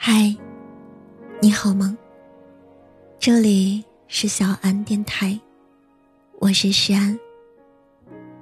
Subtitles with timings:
[0.00, 0.32] 嗨，
[1.42, 1.98] 你好吗？
[3.18, 5.36] 这里是小安电台，
[6.38, 7.18] 我是诗安。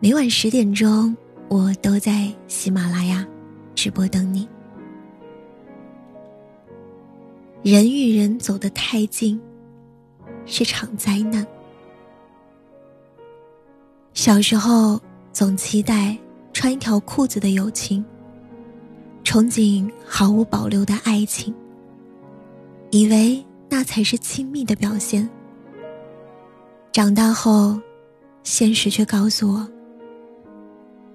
[0.00, 1.16] 每晚十点钟，
[1.48, 3.24] 我都在喜马拉雅
[3.72, 4.48] 直播等你。
[7.62, 9.40] 人与人走得太近，
[10.46, 11.46] 是场灾难。
[14.12, 15.00] 小时候
[15.32, 16.18] 总期待
[16.52, 18.04] 穿一条裤子的友情。
[19.24, 21.52] 憧憬毫无保留的爱情，
[22.90, 25.28] 以为那才是亲密的表现。
[26.92, 27.80] 长大后，
[28.44, 29.68] 现实却告诉我，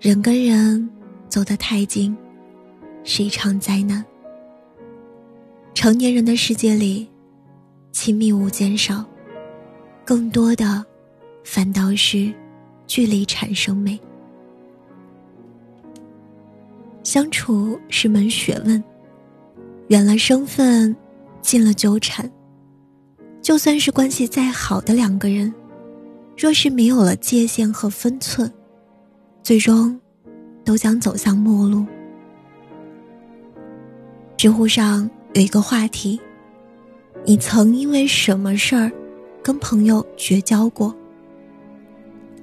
[0.01, 0.89] 人跟人
[1.29, 2.17] 走得太近，
[3.03, 4.03] 是一场灾难。
[5.73, 7.07] 成年人的世界里，
[7.93, 9.05] 亲密无减少，
[10.03, 10.83] 更多的
[11.45, 12.33] 反倒是
[12.87, 13.97] 距离产生美。
[17.09, 18.83] 相处是门学问，
[19.87, 20.95] 远了身份，
[21.41, 22.31] 近了纠缠。
[23.41, 25.51] 就算是关系再好的两个人，
[26.37, 28.53] 若是没有了界限和分寸，
[29.41, 29.99] 最终
[30.63, 31.83] 都将走向陌路。
[34.37, 36.21] 知乎上有一个话题：
[37.25, 38.91] 你曾因为什么事儿
[39.41, 40.95] 跟朋友绝交过？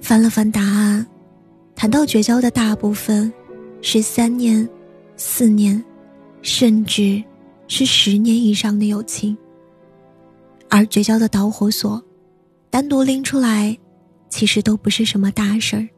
[0.01, 1.07] 翻了翻答案，
[1.77, 3.33] 谈到绝交的大部分。
[3.83, 4.69] 是三年、
[5.17, 5.83] 四年，
[6.43, 7.23] 甚至
[7.69, 9.37] 是十年以上的友情。
[10.69, 12.03] 而绝交的导火索，
[12.71, 13.77] 单独拎出来，
[14.29, 15.89] 其实都不是什么大事儿。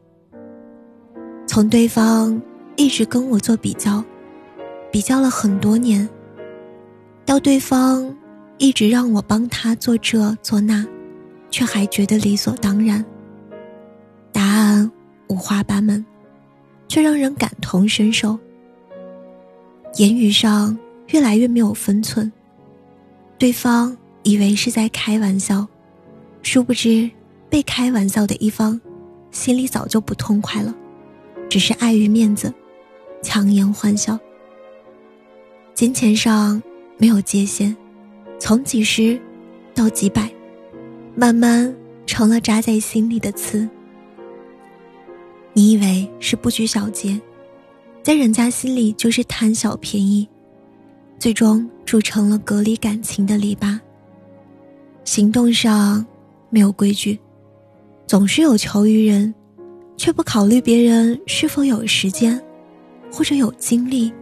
[1.46, 2.40] 从对方
[2.76, 4.04] 一直跟我做比较，
[4.92, 6.06] 比较了很多年，
[7.24, 8.14] 到对方
[8.58, 10.86] 一直让我帮他做这做那，
[11.50, 13.02] 却还觉得理所当然。
[14.30, 14.90] 答案
[15.28, 16.04] 五花八门。
[16.88, 18.38] 却让人感同身受。
[19.96, 20.76] 言语上
[21.08, 22.30] 越来越没有分寸，
[23.38, 25.66] 对方以为是在开玩笑，
[26.42, 27.08] 殊不知
[27.48, 28.80] 被开玩笑的一方
[29.30, 30.74] 心里早就不痛快了，
[31.48, 32.52] 只是碍于面子，
[33.22, 34.18] 强颜欢笑。
[35.74, 36.62] 金钱上
[36.96, 37.74] 没有界限，
[38.38, 39.20] 从几十
[39.74, 40.30] 到几百，
[41.14, 41.74] 慢慢
[42.06, 43.68] 成了扎在心里的刺。
[45.58, 47.20] 你以为是不拘小节，
[48.00, 50.24] 在人家心里就是贪小便宜，
[51.18, 53.76] 最终铸成了隔离感情的篱笆。
[55.02, 56.06] 行动上
[56.48, 57.18] 没有规矩，
[58.06, 59.34] 总是有求于人，
[59.96, 62.40] 却不考虑别人是否有时间，
[63.10, 64.12] 或者有精力，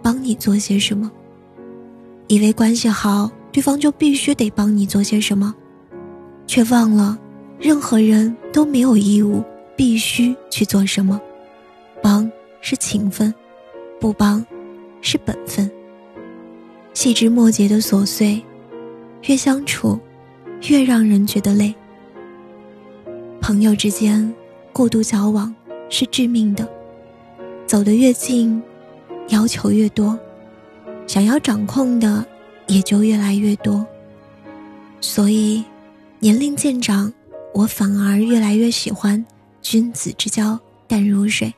[0.00, 1.10] 帮你做些什么。
[2.28, 5.52] 以为关系好，对方就必须得帮你做些什么，
[6.46, 7.18] 却忘了，
[7.58, 9.42] 任何人都没有义务。
[9.76, 11.20] 必须去做什么？
[12.02, 13.32] 帮是情分，
[14.00, 14.44] 不帮
[15.00, 15.70] 是本分。
[16.94, 18.42] 细枝末节的琐碎，
[19.22, 19.98] 越相处，
[20.68, 21.74] 越让人觉得累。
[23.40, 24.32] 朋友之间
[24.72, 25.54] 过度交往
[25.88, 26.68] 是致命的，
[27.66, 28.62] 走得越近，
[29.28, 30.18] 要求越多，
[31.06, 32.24] 想要掌控的
[32.66, 33.86] 也就越来越多。
[35.00, 35.64] 所以，
[36.20, 37.12] 年龄渐长，
[37.54, 39.24] 我反而越来越喜欢。
[39.62, 41.54] 君子之交淡如水，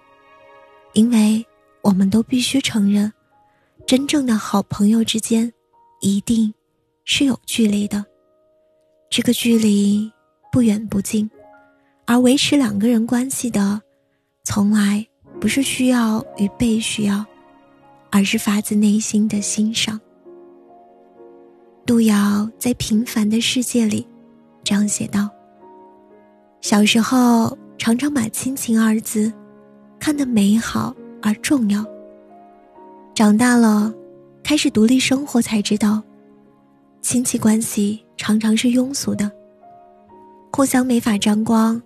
[0.93, 1.45] 因为
[1.83, 3.13] 我们都必须承认，
[3.87, 5.53] 真正的好朋友之间，
[6.01, 6.53] 一定
[7.05, 8.05] 是有距离的。
[9.11, 10.13] 这个距离
[10.53, 11.29] 不远不近，
[12.05, 13.81] 而维持两个人关系的，
[14.45, 15.05] 从来
[15.41, 17.25] 不是需要与被需要，
[18.11, 19.99] 而是发自内心的欣赏。
[21.87, 24.07] 杜瑶在《平凡的世界》里
[24.63, 25.29] 这样写道
[26.61, 29.33] ：“小时候。”常常把“亲情”二字
[29.99, 31.85] 看得美好而重要。
[33.15, 33.93] 长大了，
[34.43, 36.03] 开始独立生活，才知道，
[37.03, 39.31] 亲戚关系常常是庸俗的，
[40.53, 41.81] 互相没法沾光，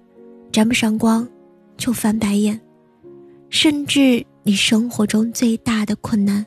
[0.52, 1.28] 沾不上光
[1.76, 2.60] 就翻白眼，
[3.50, 6.46] 甚至你生活中最大的困难，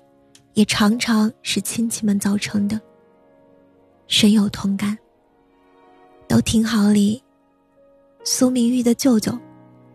[0.53, 2.79] 也常常是亲戚们造成的。
[4.07, 4.97] 深有同感。
[6.27, 7.21] 都挺好哩。
[8.23, 9.37] 苏明玉的舅舅，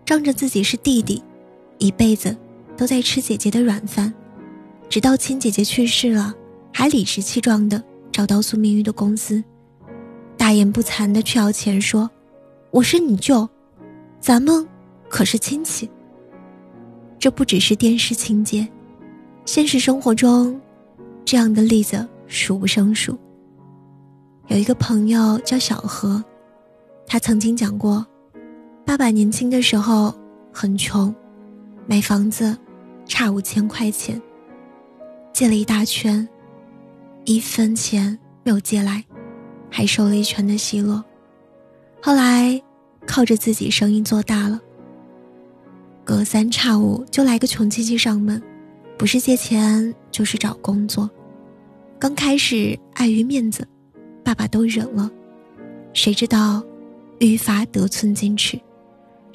[0.05, 1.23] 仗着自己是弟弟，
[1.79, 2.37] 一辈子
[2.77, 4.13] 都在吃姐姐的软饭，
[4.89, 6.35] 直到亲姐姐去世了，
[6.73, 9.43] 还理直气壮的找到苏明玉的公司，
[10.37, 12.11] 大言不惭的去要钱，说
[12.73, 13.49] ：“我是你舅，
[14.21, 14.67] 咱们
[15.09, 15.89] 可是亲戚。”
[17.19, 18.67] 这不只是电视情节，
[19.45, 20.61] 现实生活中，
[21.25, 23.17] 这样的例子数不胜数。
[24.49, 26.23] 有一个朋友叫小何，
[27.07, 28.05] 他曾经讲过。
[28.87, 30.15] 爸爸年轻的时候
[30.53, 31.13] 很穷，
[31.89, 32.57] 买房子
[33.05, 34.23] 差五千块钱，
[35.33, 36.27] 借了一大圈，
[37.25, 39.05] 一分钱没有借来，
[39.69, 41.05] 还受了一拳的奚落。
[42.01, 42.63] 后来
[43.05, 44.61] 靠着自己生意做大了，
[46.05, 48.41] 隔三差五就来个穷亲戚上门，
[48.97, 51.11] 不是借钱就是找工作。
[51.99, 53.67] 刚开始碍于面子，
[54.23, 55.11] 爸爸都忍了，
[55.93, 56.63] 谁知道
[57.19, 58.59] 愈发得寸进尺，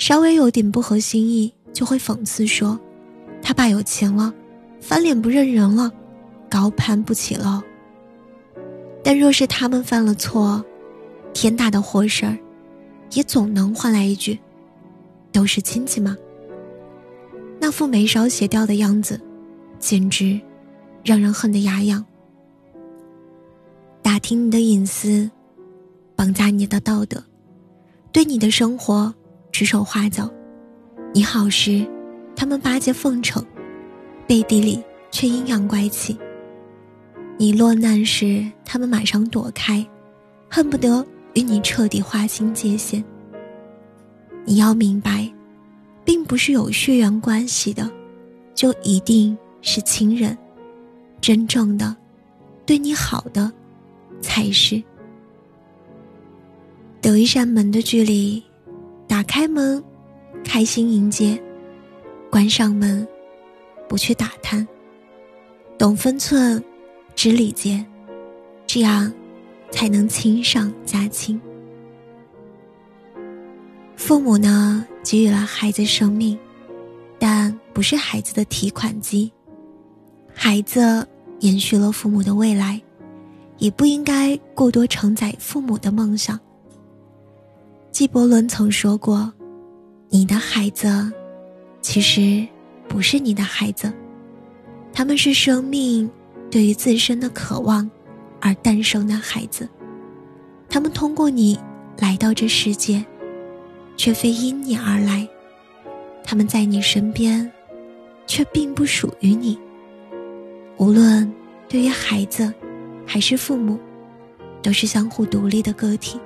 [0.01, 2.79] 稍微有点不合心意就会讽刺说
[3.39, 4.33] ：“他爸有钱了，
[4.79, 5.91] 翻脸不认人了，
[6.49, 7.63] 高攀不起了。”
[9.05, 10.65] 但若是他们犯了错，
[11.33, 12.35] 天大的祸事儿，
[13.11, 14.39] 也总能换来一句
[15.31, 16.17] ：“都是亲戚嘛。”
[17.61, 19.21] 那副眉梢斜掉的样子，
[19.77, 20.41] 简直
[21.05, 22.03] 让人恨得牙痒。
[24.01, 25.29] 打听你的隐私，
[26.15, 27.23] 绑架你的道德，
[28.11, 29.13] 对你的生活
[29.51, 30.29] 指手画脚。
[31.13, 31.85] 你好时，
[32.35, 33.45] 他们巴结奉承，
[34.27, 34.81] 背地里
[35.11, 36.17] 却阴阳怪气。
[37.37, 39.85] 你落难时，他们马上躲开，
[40.49, 43.03] 恨不得与你彻底划清界限。
[44.45, 45.31] 你要明白，
[46.05, 47.91] 并不是有血缘关系的，
[48.55, 50.37] 就一定是亲人。
[51.19, 51.95] 真正的，
[52.65, 53.51] 对你好的。
[54.21, 54.81] 才是。
[57.01, 58.43] 有一扇门的距离，
[59.21, 59.83] 打开门，
[60.43, 61.39] 开心迎接；
[62.31, 63.07] 关上门，
[63.87, 64.67] 不去打探。
[65.77, 66.63] 懂分寸，
[67.13, 67.85] 知礼节，
[68.65, 69.13] 这样
[69.69, 71.39] 才能亲上加亲。
[73.95, 76.35] 父母呢，给予了孩子生命，
[77.19, 79.31] 但不是孩子的提款机。
[80.33, 81.07] 孩子
[81.41, 82.81] 延续了父母的未来。
[83.59, 86.39] 也不应该过多承载父母的梦想。
[88.01, 89.31] 纪伯伦曾说过
[90.09, 91.13] ：“你的孩子，
[91.83, 92.43] 其实
[92.87, 93.93] 不是你的孩子，
[94.91, 96.09] 他们是生命
[96.49, 97.87] 对于自身的渴望
[98.39, 99.69] 而诞生的孩子。
[100.67, 101.59] 他们通过你
[101.99, 103.05] 来到这世界，
[103.95, 105.29] 却非因你而来。
[106.23, 107.51] 他们在你身边，
[108.25, 109.55] 却并不属于你。
[110.77, 111.31] 无论
[111.69, 112.51] 对于孩子。”
[113.05, 113.77] 还是父母，
[114.63, 116.19] 都是相互独立的个体，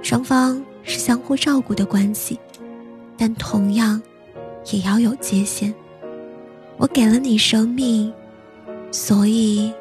[0.00, 2.38] 双方是相互照顾的关系，
[3.16, 4.00] 但同样，
[4.72, 5.74] 也要有界限。
[6.76, 8.12] 我给了你生命，
[8.92, 9.72] 所以，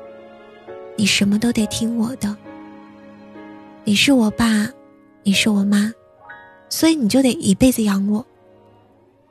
[0.95, 2.35] 你什么都得听我的。
[3.83, 4.67] 你是我爸，
[5.23, 5.94] 你是我妈，
[6.69, 8.25] 所以你就得一辈子养我。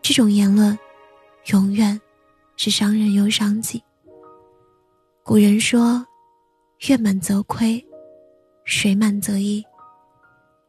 [0.00, 0.78] 这种言论，
[1.46, 2.00] 永远
[2.56, 3.82] 是伤人又伤己。
[5.24, 6.06] 古人说。
[6.88, 7.80] 月满则亏，
[8.64, 9.64] 水满则溢。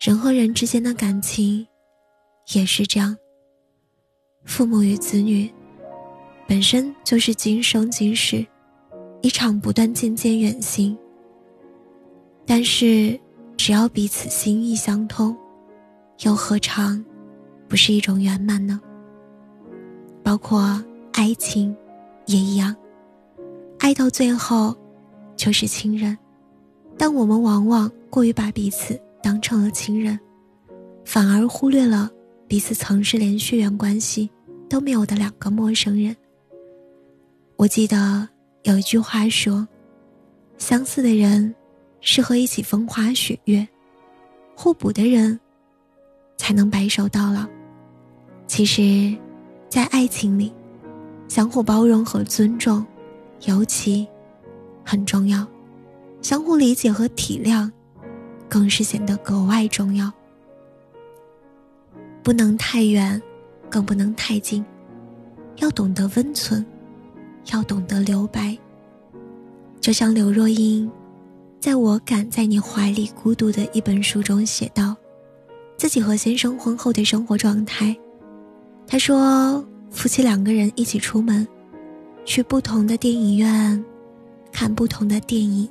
[0.05, 1.65] 人和人之间的感情
[2.53, 3.15] 也是这样。
[4.43, 5.49] 父母与子女
[6.45, 8.45] 本身就是今生今世
[9.21, 10.97] 一场不断渐渐远行。
[12.45, 13.17] 但是，
[13.55, 15.33] 只要彼此心意相通，
[16.25, 17.01] 又何尝
[17.69, 18.81] 不是一种圆满呢？
[20.21, 20.83] 包括
[21.13, 21.73] 爱情
[22.25, 22.75] 也一样，
[23.79, 24.75] 爱到最后。
[25.37, 26.15] 就是亲人，
[26.95, 30.19] 但我们往往过于把彼此当成了亲人，
[31.05, 32.11] 反而忽略了
[32.47, 34.29] 彼此曾是连血缘关系
[34.69, 36.15] 都没有的两个陌生人。
[37.55, 38.27] 我记得
[38.63, 39.65] 有一句话说
[40.59, 41.55] ：“相似的人
[42.01, 43.65] 适合一起风花雪月，
[44.55, 45.39] 互补的人
[46.37, 47.47] 才能白首到老。”
[48.45, 49.17] 其实，
[49.69, 50.53] 在爱情里，
[51.29, 52.85] 相互包容和尊重，
[53.47, 54.05] 尤其。
[54.85, 55.47] 很重要，
[56.21, 57.71] 相互理解和体谅，
[58.53, 60.13] 更是显得格外重要。
[62.21, 63.19] 不能太远，
[63.67, 64.63] 更不能太近，
[65.55, 66.63] 要懂得温存，
[67.51, 68.55] 要懂得留白。
[69.81, 70.87] 就像刘若英，
[71.59, 74.95] 在我敢在你怀里孤独的一本书中写道，
[75.75, 77.97] 自己和先生婚后的生活状态。
[78.85, 81.47] 他说，夫妻两个人一起出门，
[82.23, 83.83] 去不同的电影院。
[84.51, 85.67] 看不同的电影，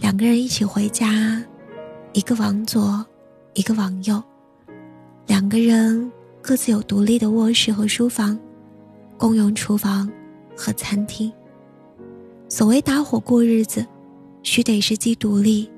[0.00, 1.42] 两个人一起回家，
[2.14, 3.04] 一个往左，
[3.54, 4.22] 一个往右，
[5.26, 8.38] 两个人各自有独立的卧室和书房，
[9.18, 10.08] 共用厨房
[10.56, 11.30] 和餐厅。
[12.48, 13.84] 所谓搭伙过日子，
[14.44, 15.68] 须得是既独立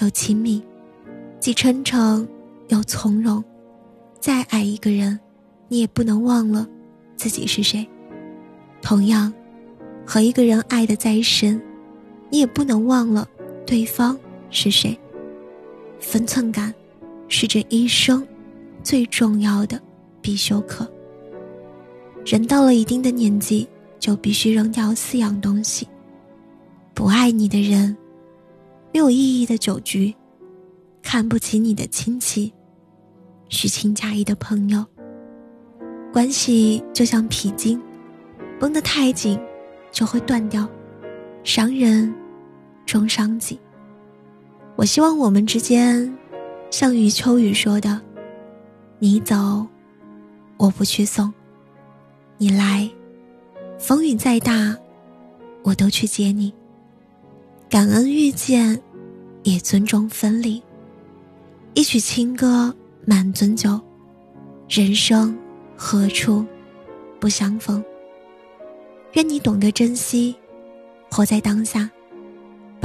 [0.00, 0.62] 又亲密，
[1.40, 2.28] 既真诚
[2.68, 3.42] 又从容。
[4.20, 5.18] 再爱一个人，
[5.66, 6.68] 你也不能忘了
[7.16, 7.88] 自己是谁。
[8.82, 9.32] 同样，
[10.04, 11.58] 和一个人爱的再深。
[12.28, 13.26] 你也不能忘了
[13.64, 14.18] 对方
[14.50, 14.98] 是谁。
[16.00, 16.72] 分寸感
[17.28, 18.26] 是这一生
[18.82, 19.80] 最重要的
[20.20, 20.90] 必修课。
[22.24, 25.86] 人到了一定的年纪，就必须扔掉四样东西：
[26.94, 27.96] 不爱你的人，
[28.92, 30.14] 没有意义的酒局，
[31.02, 32.52] 看不起你的亲戚，
[33.48, 34.84] 虚情假意的朋友。
[36.12, 37.80] 关系就像皮筋，
[38.58, 39.38] 绷得太紧
[39.92, 40.68] 就会断掉，
[41.44, 42.12] 伤人
[42.84, 43.58] 终伤己。
[44.76, 46.16] 我希望我们之间，
[46.70, 48.00] 像余秋雨说的
[49.00, 49.66] ：“你走，
[50.56, 51.32] 我不去送；
[52.36, 52.88] 你来，
[53.78, 54.76] 风雨再大，
[55.62, 56.52] 我都去接你。
[57.68, 58.80] 感恩遇见，
[59.42, 60.62] 也尊重分离。
[61.74, 63.80] 一曲清歌，满樽酒，
[64.68, 65.36] 人生。”
[65.78, 66.42] 何处
[67.20, 67.84] 不相逢？
[69.12, 70.34] 愿你懂得珍惜，
[71.10, 71.90] 活在当下，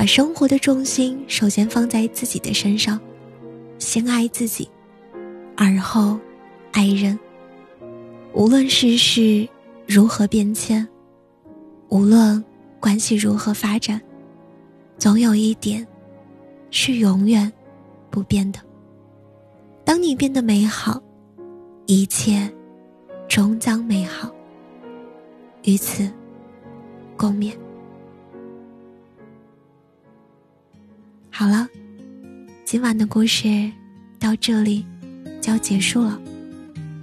[0.01, 2.99] 把生活的重心首先放在自己的身上，
[3.77, 4.67] 先爱自己，
[5.55, 6.19] 而后
[6.71, 7.19] 爱人。
[8.33, 9.47] 无论世事
[9.87, 10.87] 如何变迁，
[11.89, 12.43] 无论
[12.79, 14.01] 关系如何发展，
[14.97, 15.87] 总有一点
[16.71, 17.53] 是永远
[18.09, 18.59] 不变的。
[19.85, 20.99] 当你变得美好，
[21.85, 22.51] 一切。
[23.29, 24.33] 终将美好，
[25.63, 26.11] 于此
[27.15, 27.53] 共勉。
[31.41, 31.67] 好了，
[32.63, 33.71] 今晚的故事
[34.19, 34.85] 到这里
[35.41, 36.21] 就要结束了。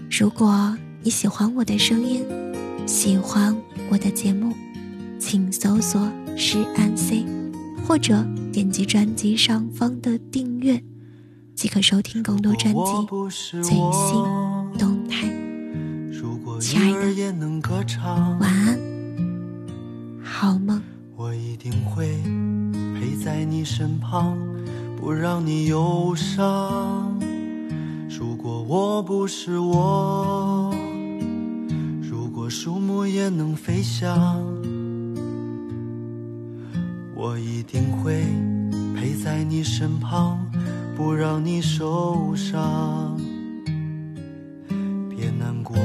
[0.09, 2.25] 如果你喜欢我的声音，
[2.87, 3.52] 喜欢
[3.90, 4.54] 我的节目，
[5.18, 7.26] 请搜索“诗安 C”，
[7.85, 10.80] 或者点击专辑上方的订阅，
[11.57, 12.80] 即可收听更多专辑
[13.50, 14.25] 最新
[14.78, 15.28] 动态。
[16.61, 17.12] 亲爱的，
[18.38, 18.78] 晚安，
[20.23, 20.80] 好梦。
[21.16, 22.30] 我一定会陪
[23.28, 24.38] 在你身旁，
[24.99, 27.14] 不让你忧伤。
[28.08, 30.75] 如果我不是我，
[32.00, 34.42] 如果树木也能飞翔，
[37.14, 38.25] 我一定会
[38.97, 40.38] 陪在你身旁，
[40.97, 43.14] 不让你受伤。
[45.11, 45.76] 别难过。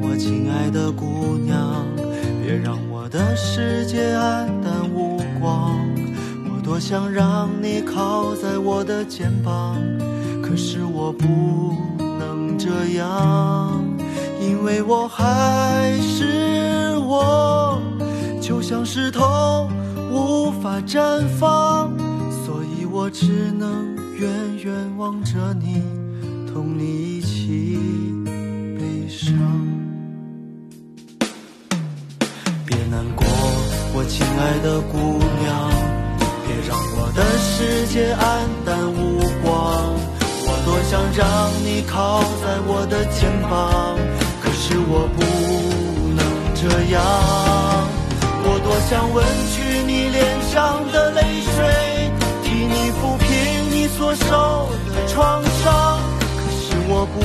[0.00, 1.84] 我亲爱的姑娘，
[2.40, 5.87] 别让我的世界黯淡无光。
[6.68, 9.74] 多想让你靠在我的肩膀，
[10.42, 13.82] 可是我不能这样，
[14.38, 17.80] 因为我还是我，
[18.42, 19.66] 就像石头
[20.12, 21.90] 无法绽放，
[22.44, 24.30] 所以我只能远
[24.62, 25.82] 远望着你，
[26.52, 27.78] 同你一起
[28.78, 29.34] 悲伤。
[32.66, 33.24] 别难过
[33.94, 34.98] 我亲爱的姑
[35.40, 35.87] 娘，
[37.58, 38.22] 世界黯
[38.64, 39.50] 淡无光。
[40.46, 43.98] 我多想让你靠在我的肩膀，
[44.40, 45.18] 可是我不
[46.14, 46.22] 能
[46.54, 46.62] 这
[46.94, 47.02] 样。
[48.44, 51.58] 我多想吻去你脸上的泪水，
[52.44, 53.26] 替你抚平
[53.72, 55.98] 你所受的创伤，
[56.38, 57.18] 可是我不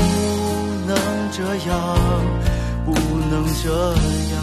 [0.90, 0.98] 能
[1.30, 1.38] 这
[1.70, 1.78] 样，
[2.84, 2.90] 不
[3.30, 3.70] 能这
[4.34, 4.43] 样。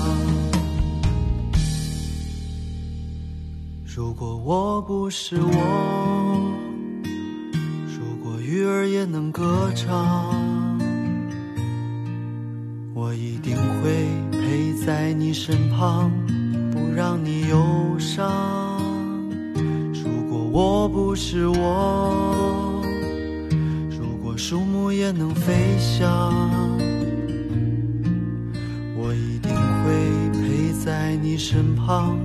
[3.92, 6.52] 如果我不是我，
[7.88, 10.78] 如果鱼儿也能歌唱，
[12.94, 16.08] 我一定会陪在你身旁，
[16.70, 18.30] 不让你忧伤。
[19.92, 22.80] 如果我不是我，
[23.90, 26.32] 如果树木也能飞翔，
[28.96, 32.16] 我一定会陪在你身旁。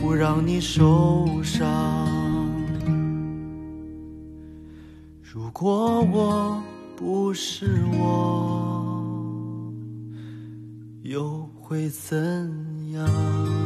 [0.00, 1.66] 不让你受伤。
[5.22, 6.62] 如果我
[6.96, 9.72] 不是我，
[11.02, 12.48] 又会怎
[12.92, 13.57] 样？